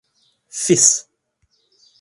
Fis. 0.61 0.85